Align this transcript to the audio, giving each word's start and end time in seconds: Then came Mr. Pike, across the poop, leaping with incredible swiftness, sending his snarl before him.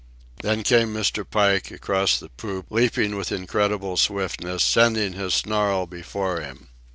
Then 0.41 0.63
came 0.63 0.91
Mr. 0.95 1.23
Pike, 1.29 1.69
across 1.69 2.17
the 2.19 2.29
poop, 2.29 2.71
leaping 2.71 3.15
with 3.15 3.31
incredible 3.31 3.97
swiftness, 3.97 4.63
sending 4.63 5.13
his 5.13 5.35
snarl 5.35 5.85
before 5.85 6.39
him. 6.41 6.69